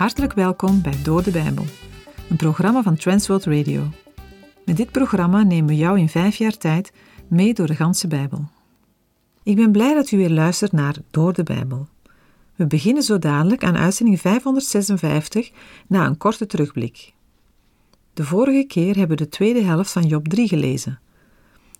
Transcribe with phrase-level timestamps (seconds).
[0.00, 1.64] Hartelijk welkom bij Door de Bijbel,
[2.28, 3.88] een programma van Transworld Radio.
[4.64, 6.92] Met dit programma nemen we jou in vijf jaar tijd
[7.28, 8.44] mee door de ganse Bijbel.
[9.42, 11.88] Ik ben blij dat u weer luistert naar Door de Bijbel.
[12.54, 15.50] We beginnen zo dadelijk aan uitzending 556
[15.86, 17.12] na een korte terugblik.
[18.14, 21.00] De vorige keer hebben we de tweede helft van Job 3 gelezen.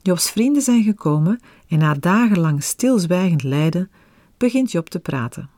[0.02, 3.90] Jobs vrienden zijn gekomen en na dagenlang stilzwijgend lijden
[4.36, 5.50] begint Job te praten.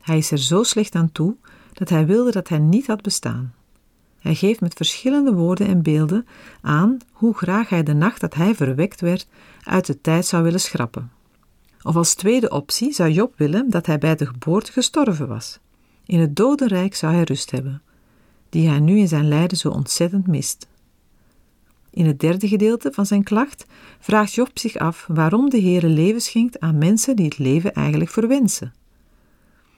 [0.00, 1.36] Hij is er zo slecht aan toe
[1.78, 3.54] dat hij wilde dat hij niet had bestaan.
[4.18, 6.26] Hij geeft met verschillende woorden en beelden
[6.60, 9.26] aan hoe graag hij de nacht dat hij verwekt werd
[9.62, 11.10] uit de tijd zou willen schrappen.
[11.82, 15.58] Of als tweede optie zou Job willen dat hij bij de geboorte gestorven was.
[16.06, 17.82] In het dodenrijk zou hij rust hebben,
[18.48, 20.66] die hij nu in zijn lijden zo ontzettend mist.
[21.90, 23.66] In het derde gedeelte van zijn klacht
[24.00, 28.10] vraagt Job zich af waarom de Heere leven schenkt aan mensen die het leven eigenlijk
[28.10, 28.72] verwensen.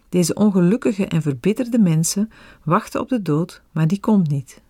[0.08, 2.30] Deze ongelukkige en verbitterde mensen
[2.64, 4.62] wachten op de dood, maar die komt niet.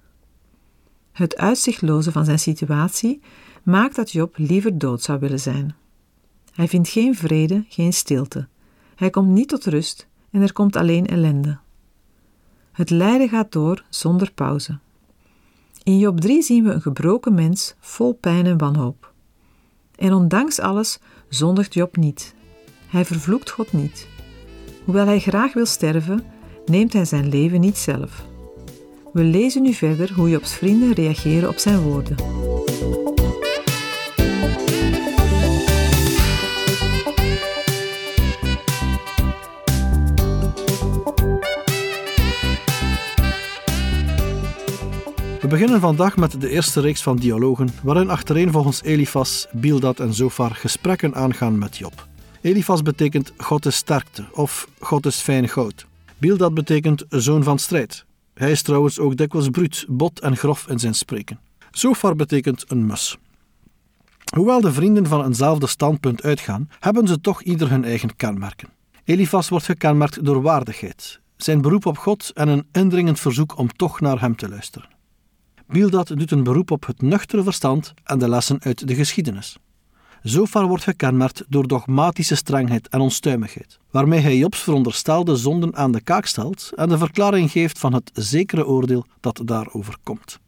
[1.13, 3.21] Het uitzichtloze van zijn situatie
[3.63, 5.75] maakt dat Job liever dood zou willen zijn.
[6.53, 8.49] Hij vindt geen vrede, geen stilte.
[8.95, 11.59] Hij komt niet tot rust en er komt alleen ellende.
[12.73, 14.79] Het lijden gaat door zonder pauze.
[15.83, 19.13] In Job 3 zien we een gebroken mens vol pijn en wanhoop.
[19.95, 22.35] En ondanks alles zondigt Job niet.
[22.87, 24.09] Hij vervloekt God niet.
[24.89, 26.25] Hoewel hij graag wil sterven,
[26.67, 28.25] neemt hij zijn leven niet zelf.
[29.13, 32.17] We lezen nu verder hoe Jobs vrienden reageren op zijn woorden.
[45.41, 50.55] We beginnen vandaag met de eerste reeks van dialogen, waarin achtereenvolgens Elifas, Bildad en Zofar
[50.55, 52.07] gesprekken aangaan met Job.
[52.41, 55.87] Elifas betekent God is sterkte of God is fijn goud.
[56.19, 58.05] Bildad betekent zoon van strijd.
[58.35, 61.39] Hij is trouwens ook dikwijls bruut, bot en grof in zijn spreken.
[61.71, 63.17] Zofar betekent een mus.
[64.35, 68.69] Hoewel de vrienden van eenzelfde standpunt uitgaan, hebben ze toch ieder hun eigen kenmerken.
[69.05, 74.01] Elifas wordt gekenmerkt door waardigheid, zijn beroep op God en een indringend verzoek om toch
[74.01, 74.89] naar hem te luisteren.
[75.67, 79.59] Bildad doet een beroep op het nuchtere verstand en de lessen uit de geschiedenis.
[80.29, 86.01] Zofar wordt gekenmerkt door dogmatische strengheid en onstuimigheid, waarmee hij Jobs veronderstelde zonden aan de
[86.01, 90.39] kaak stelt en de verklaring geeft van het zekere oordeel dat daarover komt.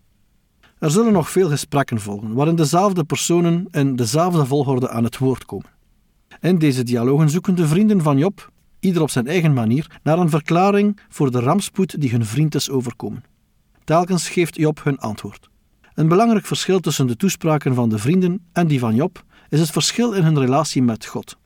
[0.79, 5.45] Er zullen nog veel gesprekken volgen, waarin dezelfde personen in dezelfde volgorde aan het woord
[5.45, 5.71] komen.
[6.41, 10.31] In deze dialogen zoeken de vrienden van Job, ieder op zijn eigen manier, naar een
[10.31, 13.25] verklaring voor de rampspoed die hun vriend is overkomen.
[13.85, 15.49] Telkens geeft Job hun antwoord.
[15.95, 19.71] Een belangrijk verschil tussen de toespraken van de vrienden en die van Job is het
[19.71, 21.37] verschil in hun relatie met God.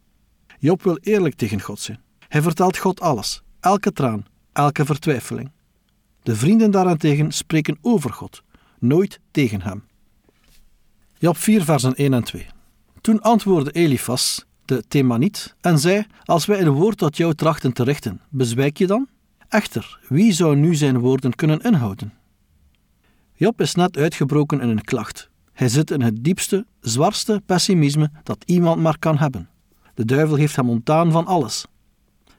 [0.59, 2.01] Job wil eerlijk tegen God zijn.
[2.29, 5.53] Hij vertelt God alles, elke traan, elke vertwijfeling.
[6.23, 8.43] De vrienden daarentegen spreken over God,
[8.79, 9.85] nooit tegen hem.
[11.19, 12.47] Job 4, versen 1 en 2.
[13.01, 17.83] Toen antwoordde Elifas, de Themaniet, en zei: Als wij een woord tot jou trachten te
[17.83, 19.09] richten, bezwijk je dan?
[19.49, 22.13] Echter, wie zou nu zijn woorden kunnen inhouden?
[23.35, 25.31] Job is net uitgebroken in een klacht.
[25.55, 29.49] Hij zit in het diepste, zwartste pessimisme dat iemand maar kan hebben.
[29.95, 31.65] De duivel heeft hem ontdaan van alles.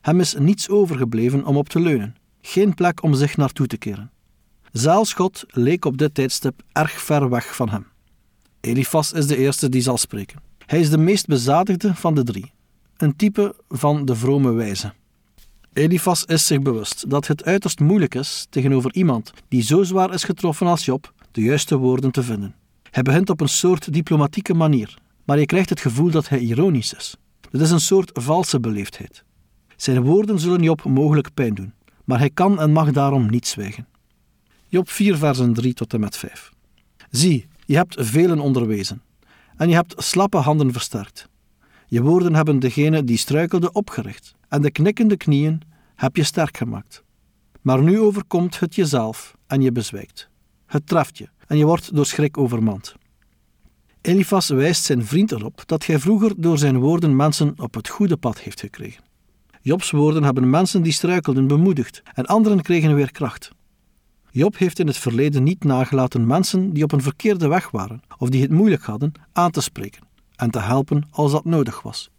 [0.02, 4.12] Hem is niets overgebleven om op te leunen, geen plek om zich naartoe te keren.
[4.72, 7.86] Zelfs God leek op dit tijdstip erg ver weg van hem.
[8.62, 10.42] Elifas is de eerste die zal spreken.
[10.66, 12.52] Hij is de meest bezadigde van de drie,
[12.98, 14.94] een type van de vrome wijze.
[15.74, 20.24] Elifas is zich bewust dat het uiterst moeilijk is tegenover iemand die zo zwaar is
[20.24, 22.56] getroffen als Job de juiste woorden te vinden.
[22.96, 26.94] Hij begint op een soort diplomatieke manier, maar je krijgt het gevoel dat hij ironisch
[26.94, 27.16] is.
[27.52, 29.24] Dit is een soort valse beleefdheid.
[29.76, 31.74] Zijn woorden zullen Job mogelijk pijn doen,
[32.04, 33.88] maar hij kan en mag daarom niet zwijgen.
[34.68, 36.52] Job 4, versen 3 tot en met 5.
[37.10, 39.02] Zie, je hebt velen onderwezen,
[39.58, 41.30] en je hebt slappe handen versterkt.
[41.88, 45.62] Je woorden hebben degene die struikelde opgericht, en de knikkende knieën
[45.96, 47.04] heb je sterk gemaakt.
[47.62, 50.30] Maar nu overkomt het jezelf en je bezwijkt.
[50.66, 52.96] Het treft je en je wordt door schrik overmand.
[54.02, 58.18] Elifas wijst zijn vriend erop dat hij vroeger door zijn woorden mensen op het goede
[58.18, 59.04] pad heeft gekregen.
[59.62, 63.50] Jobs woorden hebben mensen die struikelden bemoedigd en anderen kregen weer kracht.
[64.32, 68.30] Job heeft in het verleden niet nagelaten mensen die op een verkeerde weg waren of
[68.30, 70.02] die het moeilijk hadden aan te spreken
[70.36, 72.10] en te helpen als dat nodig was.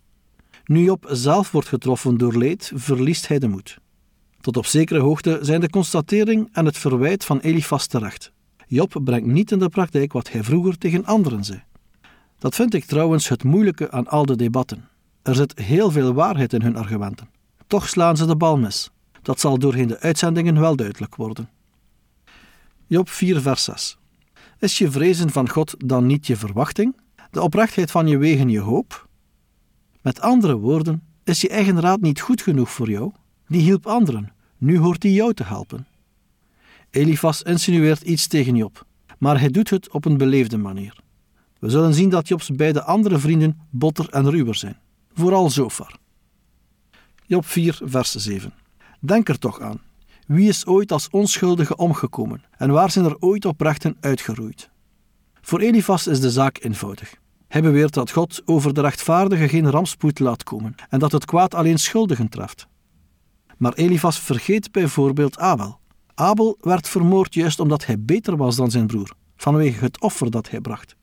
[0.64, 3.78] Nu Job zelf wordt getroffen door leed, verliest hij de moed.
[4.40, 8.32] Tot op zekere hoogte zijn de constatering en het verwijt van Elifas terecht.
[8.66, 11.62] Job brengt niet in de praktijk wat hij vroeger tegen anderen zei.
[12.38, 14.88] Dat vind ik trouwens het moeilijke aan al de debatten.
[15.22, 17.28] Er zit heel veel waarheid in hun argumenten.
[17.66, 18.90] Toch slaan ze de bal mis.
[19.22, 21.48] Dat zal doorheen de uitzendingen wel duidelijk worden.
[22.86, 23.98] Job 4, vers 6.
[24.58, 26.96] Is je vrezen van God dan niet je verwachting?
[27.30, 29.08] De oprechtheid van je wegen je hoop?
[30.02, 33.12] Met andere woorden, is je eigen raad niet goed genoeg voor jou?
[33.46, 35.86] Die hielp anderen, nu hoort hij jou te helpen.
[36.96, 38.86] Elifas insinueert iets tegen Job,
[39.18, 40.96] maar hij doet het op een beleefde manier.
[41.58, 44.78] We zullen zien dat Jobs beide andere vrienden botter en ruwer zijn,
[45.14, 45.96] vooral Zofar.
[47.26, 48.54] Job 4, vers 7.
[49.00, 49.80] Denk er toch aan.
[50.26, 54.70] Wie is ooit als onschuldige omgekomen en waar zijn er ooit oprechten uitgeroeid?
[55.40, 57.14] Voor Elifas is de zaak eenvoudig.
[57.48, 61.54] Hij beweert dat God over de rechtvaardige geen rampspoed laat komen en dat het kwaad
[61.54, 62.66] alleen schuldigen treft.
[63.56, 65.78] Maar Elifas vergeet bijvoorbeeld Abel.
[66.18, 70.50] Abel werd vermoord juist omdat hij beter was dan zijn broer, vanwege het offer dat
[70.50, 70.96] hij bracht.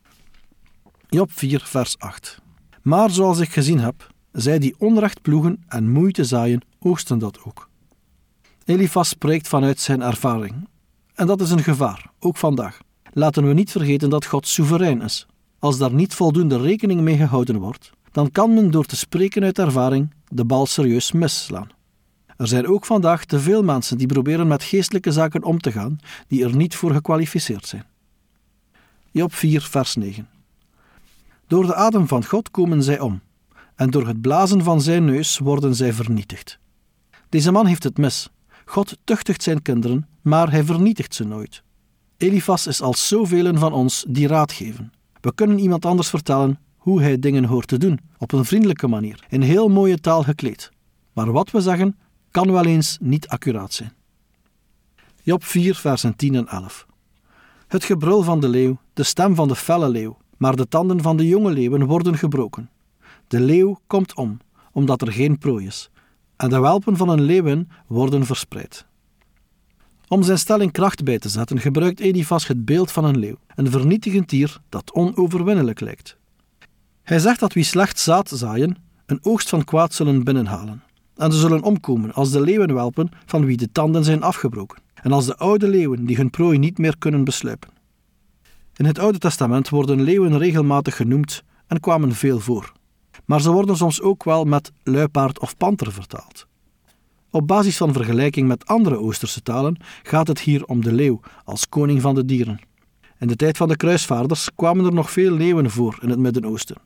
[1.10, 2.42] Job 4, vers 8.
[2.82, 7.70] Maar zoals ik gezien heb, zij die onrecht ploegen en moeite zaaien, oogsten dat ook.
[8.66, 10.68] Elifas spreekt vanuit zijn ervaring.
[11.16, 12.80] En dat is een gevaar, ook vandaag.
[13.12, 15.26] Laten we niet vergeten dat God soeverein is.
[15.60, 19.60] Als daar niet voldoende rekening mee gehouden wordt, dan kan men door te spreken uit
[19.60, 21.70] ervaring de bal serieus misslaan.
[22.38, 25.98] Er zijn ook vandaag te veel mensen die proberen met geestelijke zaken om te gaan,
[26.28, 27.86] die er niet voor gekwalificeerd zijn.
[29.12, 30.28] Job 4, vers 9.
[31.48, 33.22] Door de adem van God komen zij om,
[33.76, 36.60] en door het blazen van zijn neus worden zij vernietigd.
[37.30, 38.30] Deze man heeft het mis.
[38.66, 41.64] God tuchtigt zijn kinderen, maar hij vernietigt ze nooit.
[42.18, 44.92] Elifas is als zoveel van ons die raad geven.
[45.22, 49.26] We kunnen iemand anders vertellen hoe hij dingen hoort te doen, op een vriendelijke manier,
[49.30, 50.72] in heel mooie taal gekleed.
[51.14, 51.98] Maar wat we zeggen,
[52.34, 53.94] kan wel eens niet accuraat zijn.
[55.22, 56.86] Job 4, versen 10 en 11.
[57.68, 61.18] Het gebrul van de leeuw, de stem van de felle leeuw, maar de tanden van
[61.18, 62.70] de jonge leeuwen worden gebroken.
[63.28, 64.38] De leeuw komt om,
[64.72, 65.90] omdat er geen prooi is,
[66.36, 68.86] en de welpen van een leeuwen worden verspreid.
[70.08, 73.72] Om zijn stelling kracht bij te zetten, gebruikt Edifas het beeld van een leeuw, een
[73.72, 76.18] vernietigend dier dat onoverwinnelijk lijkt.
[77.04, 80.84] Hij zegt dat wie slecht zaad zaaien, een oogst van kwaad zullen binnenhalen.
[81.16, 85.26] En ze zullen omkomen als de leeuwenwelpen van wie de tanden zijn afgebroken, en als
[85.26, 87.70] de oude leeuwen die hun prooi niet meer kunnen besluipen.
[88.76, 92.72] In het Oude Testament worden leeuwen regelmatig genoemd en kwamen veel voor.
[93.26, 96.48] Maar ze worden soms ook wel met luipaard of panter vertaald.
[97.30, 101.70] Op basis van vergelijking met andere Oosterse talen gaat het hier om de leeuw als
[101.70, 102.60] koning van de dieren.
[103.20, 106.78] In de tijd van de kruisvaarders kwamen er nog veel leeuwen voor in het Midden-Oosten,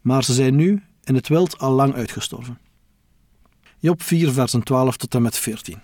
[0.00, 2.58] maar ze zijn nu in het wild al lang uitgestorven.
[3.82, 5.78] Job 4, versen 12 tot en met 14.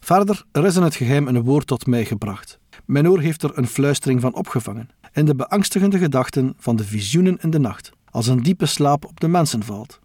[0.00, 2.58] Verder, er is in het geheim een woord tot mij gebracht.
[2.84, 7.38] Mijn oor heeft er een fluistering van opgevangen, in de beangstigende gedachten van de visioenen
[7.40, 9.98] in de nacht, als een diepe slaap op de mensen valt.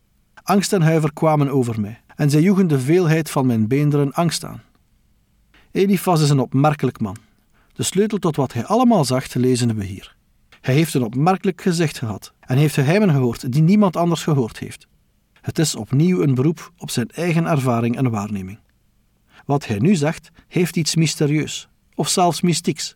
[0.43, 4.45] Angst en huiver kwamen over mij, en zij joegen de veelheid van mijn beenderen angst
[4.45, 4.61] aan.
[5.71, 7.17] Elifas is een opmerkelijk man.
[7.73, 10.15] De sleutel tot wat hij allemaal zag, lezen we hier.
[10.61, 14.87] Hij heeft een opmerkelijk gezicht gehad en heeft geheimen gehoord die niemand anders gehoord heeft.
[15.43, 18.59] Het is opnieuw een beroep op zijn eigen ervaring en waarneming.
[19.45, 22.95] Wat hij nu zegt, heeft iets mysterieus, of zelfs mystieks.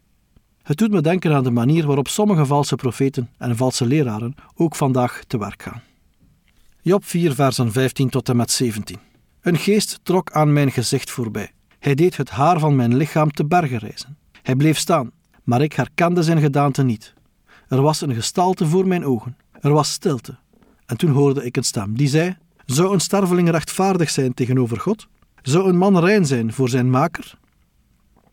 [0.63, 4.75] Het doet me denken aan de manier waarop sommige valse profeten en valse leraren ook
[4.75, 5.81] vandaag te werk gaan.
[6.81, 8.97] Job 4, versen 15 tot en met 17.
[9.41, 11.51] Een geest trok aan mijn gezicht voorbij.
[11.79, 14.17] Hij deed het haar van mijn lichaam te bergen reizen.
[14.41, 15.11] Hij bleef staan,
[15.43, 17.13] maar ik herkende zijn gedaante niet.
[17.67, 19.37] Er was een gestalte voor mijn ogen.
[19.59, 20.37] Er was stilte.
[20.87, 25.07] En toen hoorde ik een stem die zei: Zou een sterveling rechtvaardig zijn tegenover God?
[25.41, 27.39] Zou een man rein zijn voor zijn maker?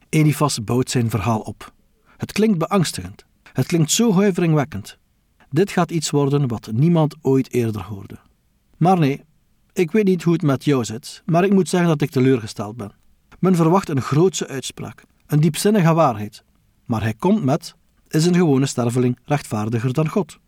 [0.08, 1.72] Elifas bouwt zijn verhaal op.
[2.16, 3.24] Het klinkt beangstigend.
[3.52, 4.98] Het klinkt zo huiveringwekkend.
[5.50, 8.18] Dit gaat iets worden wat niemand ooit eerder hoorde.
[8.76, 9.24] Maar nee,
[9.72, 12.76] ik weet niet hoe het met jou zit, maar ik moet zeggen dat ik teleurgesteld
[12.76, 12.92] ben.
[13.38, 16.44] Men verwacht een grootse uitspraak, een diepzinnige waarheid.
[16.84, 17.74] Maar hij komt met:
[18.08, 20.38] is een gewone sterveling rechtvaardiger dan God?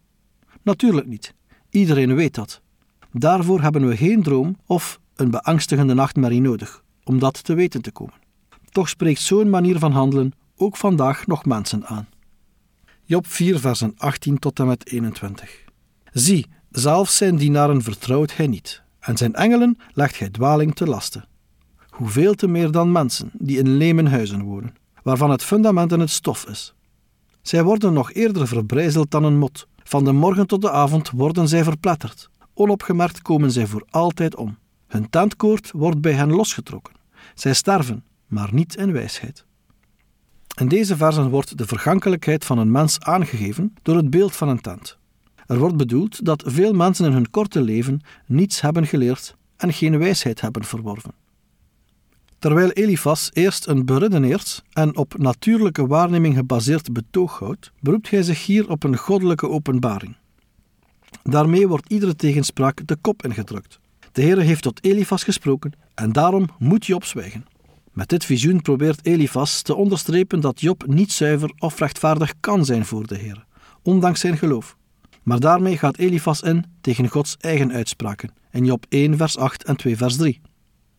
[0.63, 1.35] Natuurlijk niet.
[1.71, 2.65] Iedereen weet dat.
[3.19, 7.91] Daarvoor hebben we geen droom of een beangstigende nachtmerrie nodig om dat te weten te
[7.91, 8.15] komen.
[8.71, 12.09] Toch spreekt zo'n manier van handelen ook vandaag nog mensen aan.
[13.05, 15.65] Job 4, versen 18 tot en met 21.
[16.13, 21.25] Zie, zelfs zijn dienaren vertrouwt hij niet, en zijn engelen legt hij dwaling te lasten.
[21.89, 26.11] Hoeveel te meer dan mensen die in lemen huizen wonen, waarvan het fundament in het
[26.11, 26.75] stof is.
[27.43, 29.67] Zij worden nog eerder verbrijzeld dan een mot.
[29.83, 32.31] Van de morgen tot de avond worden zij verpletterd.
[32.59, 34.59] Onopgemerkt komen zij voor altijd om.
[34.87, 36.95] Hun tentkoord wordt bij hen losgetrokken.
[37.35, 39.45] Zij sterven, maar niet in wijsheid.
[40.59, 44.61] In deze versen wordt de vergankelijkheid van een mens aangegeven door het beeld van een
[44.61, 44.99] tent.
[45.47, 49.99] Er wordt bedoeld dat veel mensen in hun korte leven niets hebben geleerd en geen
[49.99, 51.15] wijsheid hebben verworven.
[52.39, 58.47] Terwijl Elifas eerst een beredeneerd en op natuurlijke waarneming gebaseerd betoog houdt, beroept hij zich
[58.47, 60.17] hier op een goddelijke openbaring.
[61.23, 63.81] Daarmee wordt iedere tegenspraak de kop ingedrukt.
[64.13, 67.47] De Heer heeft tot Elifas gesproken en daarom moet Job zwijgen.
[67.93, 72.85] Met dit visioen probeert Elifas te onderstrepen dat Job niet zuiver of rechtvaardig kan zijn
[72.85, 73.45] voor de Heer,
[73.83, 74.77] ondanks zijn geloof.
[75.23, 79.77] Maar daarmee gaat Elifas in tegen Gods eigen uitspraken in Job 1 vers 8 en
[79.77, 80.41] 2 vers 3.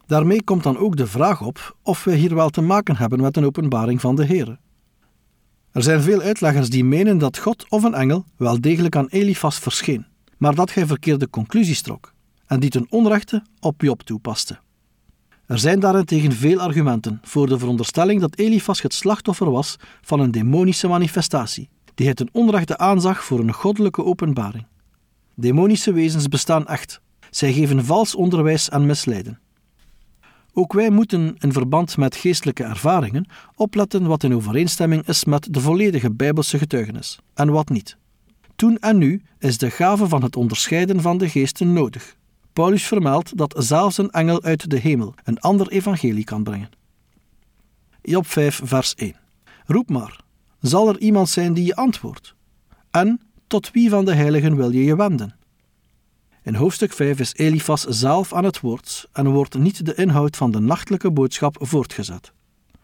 [0.05, 3.37] Daarmee komt dan ook de vraag op of we hier wel te maken hebben met
[3.37, 4.57] een openbaring van de Heer.
[5.77, 9.59] Er zijn veel uitleggers die menen dat God of een engel wel degelijk aan Elifas
[9.59, 10.05] verscheen,
[10.37, 12.13] maar dat hij verkeerde conclusies trok
[12.45, 14.59] en die ten onrechte op Job toepaste.
[15.45, 20.31] Er zijn daarentegen veel argumenten voor de veronderstelling dat Elifas het slachtoffer was van een
[20.31, 24.65] demonische manifestatie, die hij ten onrechte aanzag voor een goddelijke openbaring.
[25.35, 27.01] Demonische wezens bestaan echt.
[27.29, 29.39] Zij geven vals onderwijs en misleiden.
[30.59, 35.59] Ook wij moeten in verband met geestelijke ervaringen opletten wat in overeenstemming is met de
[35.59, 37.97] volledige Bijbelse getuigenis en wat niet.
[38.55, 42.15] Toen en nu is de gave van het onderscheiden van de geesten nodig.
[42.53, 46.69] Paulus vermeldt dat zelfs een engel uit de hemel een ander evangelie kan brengen.
[48.01, 49.15] Job 5, vers 1.
[49.65, 50.19] Roep maar,
[50.61, 52.35] zal er iemand zijn die je antwoordt?
[52.91, 55.36] En tot wie van de heiligen wil je je wenden?
[56.47, 60.51] In hoofdstuk 5 is Elifas zelf aan het woord en wordt niet de inhoud van
[60.51, 62.31] de nachtelijke boodschap voortgezet.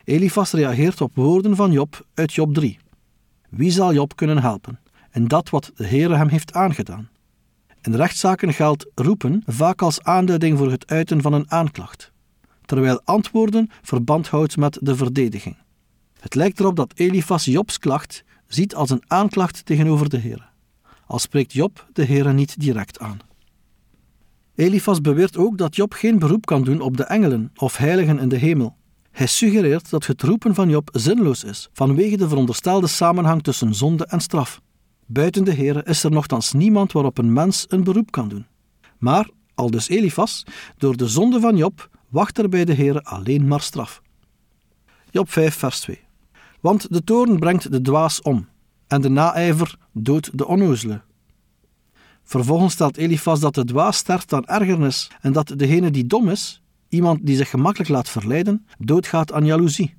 [0.04, 2.80] Elifas reageert op woorden van Job uit Job 3.
[3.50, 4.80] Wie zal Job kunnen helpen
[5.12, 7.10] in dat wat de Heere hem heeft aangedaan?
[7.82, 12.12] In rechtszaken geldt roepen vaak als aanduiding voor het uiten van een aanklacht,
[12.66, 15.58] terwijl antwoorden verband houdt met de verdediging.
[16.20, 20.50] Het lijkt erop dat Elifas Jobs klacht ziet als een aanklacht tegenover de Heer.
[21.06, 23.32] Al spreekt Job de Heere niet direct aan.
[24.56, 28.30] Elifas beweert ook dat Job geen beroep kan doen op de engelen of heiligen in
[28.30, 28.76] de hemel.
[29.12, 34.06] Hij suggereert dat het roepen van Job zinloos is, vanwege de veronderstelde samenhang tussen zonde
[34.06, 34.62] en straf.
[35.06, 38.46] Buiten de Heere is er nogthans niemand waarop een mens een beroep kan doen.
[38.98, 40.44] Maar, al dus Elifas,
[40.78, 44.02] door de zonde van Job wacht er bij de Heere alleen maar straf.
[45.12, 46.00] Job 5 vers 2
[46.60, 48.48] Want de toorn brengt de dwaas om,
[48.88, 51.02] en de naijver doodt de onnozele.
[52.24, 56.62] Vervolgens stelt Elifas dat de dwaas sterft aan ergernis en dat degene die dom is,
[56.90, 59.94] iemand die zich gemakkelijk laat verleiden, doodgaat aan jaloezie.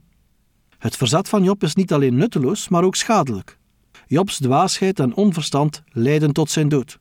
[0.78, 3.58] Het verzet van Job is niet alleen nutteloos, maar ook schadelijk.
[4.06, 6.98] Jobs dwaasheid en onverstand leiden tot zijn dood.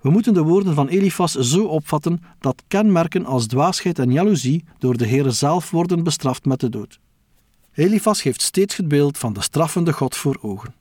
[0.00, 4.96] We moeten de woorden van Elifas zo opvatten dat kenmerken als dwaasheid en jaloezie door
[4.96, 7.00] de Heere zelf worden bestraft met de dood.
[7.74, 10.74] Elifas heeft steeds het beeld van de straffende God voor ogen.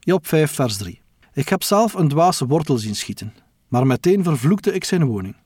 [0.00, 1.01] Job 5, vers 3.
[1.34, 3.34] Ik heb zelf een dwaze wortel zien schieten,
[3.68, 5.36] maar meteen vervloekte ik zijn woning.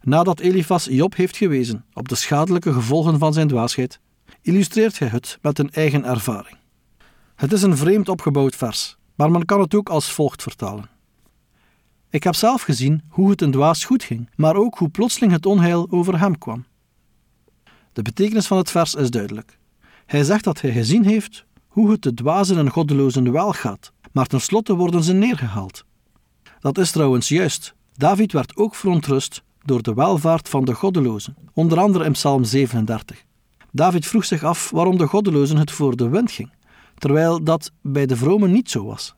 [0.00, 4.00] Nadat Elifas Job heeft gewezen op de schadelijke gevolgen van zijn dwaasheid,
[4.42, 6.56] illustreert hij het met een eigen ervaring.
[7.34, 10.90] Het is een vreemd opgebouwd vers, maar men kan het ook als volgt vertalen.
[12.10, 15.46] Ik heb zelf gezien hoe het een dwaas goed ging, maar ook hoe plotseling het
[15.46, 16.64] onheil over hem kwam.
[17.92, 19.58] De betekenis van het vers is duidelijk.
[20.06, 24.26] Hij zegt dat hij gezien heeft hoe het de dwazen en goddelozen wel gaat, maar
[24.26, 25.84] tenslotte worden ze neergehaald.
[26.60, 27.74] Dat is trouwens juist.
[27.92, 33.24] David werd ook verontrust door de welvaart van de goddelozen, onder andere in Psalm 37.
[33.72, 36.50] David vroeg zich af waarom de goddelozen het voor de wind ging,
[36.94, 39.14] terwijl dat bij de vromen niet zo was.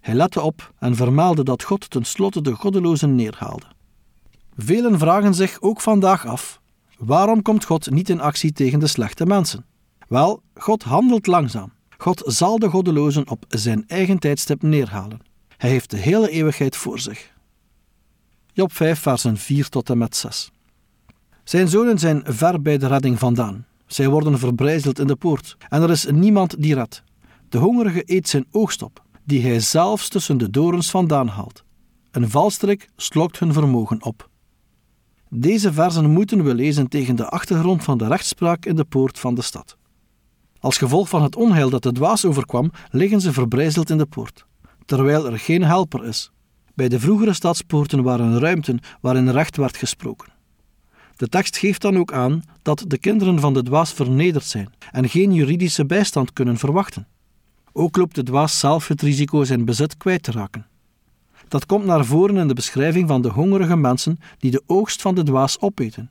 [0.00, 3.66] Hij lette op en vermaalde dat God tenslotte de goddelozen neerhaalde.
[4.56, 6.60] Velen vragen zich ook vandaag af:
[6.98, 9.64] waarom komt God niet in actie tegen de slechte mensen?
[10.08, 11.72] Wel, God handelt langzaam.
[12.02, 15.20] God zal de goddelozen op zijn eigen tijdstip neerhalen.
[15.56, 17.32] Hij heeft de hele eeuwigheid voor zich.
[18.52, 20.50] Job 5, versen 4 tot en met 6.
[21.44, 23.66] Zijn zonen zijn ver bij de redding vandaan.
[23.86, 27.02] Zij worden verbrijzeld in de poort, en er is niemand die redt.
[27.48, 31.64] De hongerige eet zijn oogst op, die hij zelfs tussen de dorens vandaan haalt.
[32.10, 34.28] Een valstrik slokt hun vermogen op.
[35.28, 39.34] Deze versen moeten we lezen tegen de achtergrond van de rechtspraak in de poort van
[39.34, 39.76] de stad.
[40.62, 44.46] Als gevolg van het onheil dat de dwaas overkwam, liggen ze verbrijzeld in de poort,
[44.84, 46.30] terwijl er geen helper is.
[46.74, 50.32] Bij de vroegere stadspoorten waren ruimten waarin recht werd gesproken.
[51.16, 55.08] De tekst geeft dan ook aan dat de kinderen van de dwaas vernederd zijn en
[55.08, 57.06] geen juridische bijstand kunnen verwachten.
[57.72, 60.66] Ook loopt de dwaas zelf het risico zijn bezit kwijt te raken.
[61.48, 65.14] Dat komt naar voren in de beschrijving van de hongerige mensen die de oogst van
[65.14, 66.10] de dwaas opeten.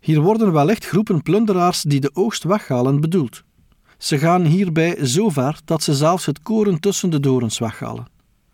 [0.00, 3.44] Hier worden wellicht groepen plunderaars die de oogst weghalen bedoeld.
[3.98, 8.06] Ze gaan hierbij zo ver dat ze zelfs het koren tussen de dorens weghalen.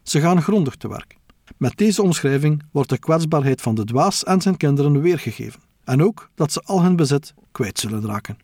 [0.02, 1.16] Ze gaan grondig te werk.
[1.56, 5.60] Met deze omschrijving wordt de kwetsbaarheid van de dwaas en zijn kinderen weergegeven.
[5.84, 8.36] en ook dat ze al hun bezit kwijt zullen raken.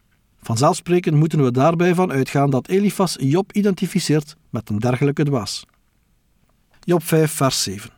[0.42, 5.66] Vanzelfsprekend moeten we daarbij van uitgaan dat Elifas Job identificeert met een dergelijke dwaas.
[6.80, 7.90] Job 5, vers 7.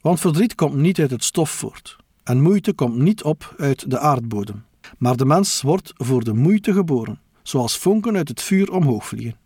[0.00, 3.98] Want verdriet komt niet uit het stof voort, en moeite komt niet op uit de
[3.98, 4.64] aardbodem.
[4.98, 9.36] Maar de mens wordt voor de moeite geboren, zoals vonken uit het vuur omhoog vliegen.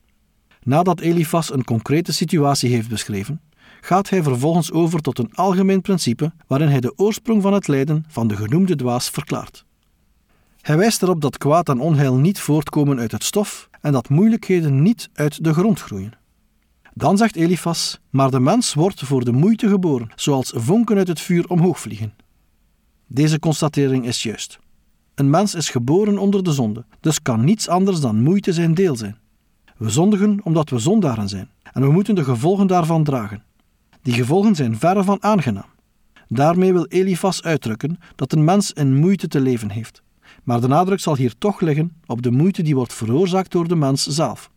[0.62, 3.40] Nadat Elifas een concrete situatie heeft beschreven,
[3.80, 8.04] gaat hij vervolgens over tot een algemeen principe waarin hij de oorsprong van het lijden
[8.08, 9.64] van de genoemde dwaas verklaart.
[10.60, 14.82] Hij wijst erop dat kwaad en onheil niet voortkomen uit het stof en dat moeilijkheden
[14.82, 16.12] niet uit de grond groeien.
[16.94, 21.20] Dan zegt Elifas: Maar de mens wordt voor de moeite geboren, zoals vonken uit het
[21.20, 22.14] vuur omhoog vliegen.
[23.06, 24.58] Deze constatering is juist.
[25.18, 28.96] Een mens is geboren onder de zonde, dus kan niets anders dan moeite zijn deel
[28.96, 29.16] zijn.
[29.76, 33.42] We zondigen omdat we zondaren zijn en we moeten de gevolgen daarvan dragen.
[34.02, 35.66] Die gevolgen zijn verre van aangenaam.
[36.28, 40.02] Daarmee wil Elifas uitdrukken dat een mens in moeite te leven heeft.
[40.44, 43.76] Maar de nadruk zal hier toch liggen op de moeite die wordt veroorzaakt door de
[43.76, 44.50] mens zelf.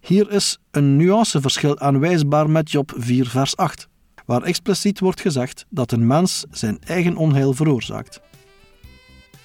[0.00, 3.88] Hier is een nuanceverschil aanwijsbaar met Job 4, vers 8,
[4.26, 8.20] waar expliciet wordt gezegd dat een mens zijn eigen onheil veroorzaakt.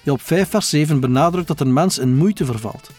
[0.04, 2.90] Job 5, vers 7 benadrukt dat een mens in moeite vervalt.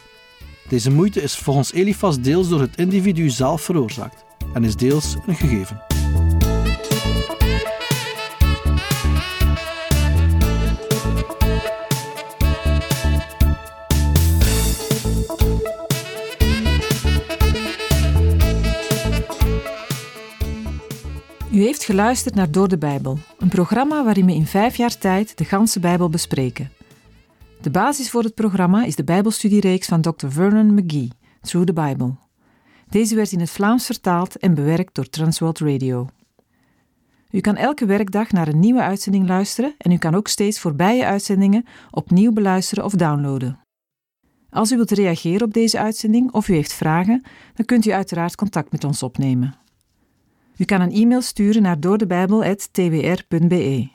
[0.67, 5.35] Deze moeite is volgens Elifas deels door het individu zelf veroorzaakt en is deels een
[5.35, 5.83] gegeven.
[21.51, 25.38] U heeft geluisterd naar Door de Bijbel, een programma waarin we in vijf jaar tijd
[25.38, 26.71] de ganse Bijbel bespreken.
[27.65, 30.27] De basis voor het programma is de Bijbelstudiereeks van Dr.
[30.27, 31.10] Vernon McGee,
[31.41, 32.15] Through the Bible.
[32.89, 36.08] Deze werd in het Vlaams vertaald en bewerkt door Transworld Radio.
[37.32, 41.06] U kan elke werkdag naar een nieuwe uitzending luisteren en u kan ook steeds voorbije
[41.06, 43.60] uitzendingen opnieuw beluisteren of downloaden.
[44.49, 47.23] Als u wilt reageren op deze uitzending of u heeft vragen,
[47.54, 49.56] dan kunt u uiteraard contact met ons opnemen.
[50.58, 53.94] U kan een e-mail sturen naar doordebijbel.twr.be.